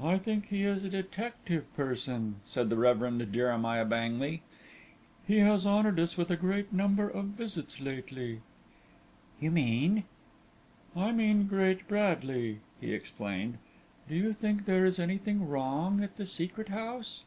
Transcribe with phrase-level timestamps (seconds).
[0.00, 4.40] "I think he is a detective person," said the Reverend Jeremiah Bangley;
[5.26, 8.40] "he has honoured us with a great number of visits lately."
[9.40, 10.04] "You mean?"
[10.96, 13.58] "I mean Great Bradley," he explained.
[14.08, 17.22] "Do you think there is anything wrong at the Secret House?"